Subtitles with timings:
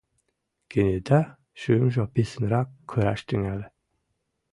[0.71, 1.21] Кенета
[1.59, 3.67] шӱмжӧ писынрак кыраш тӱҥале.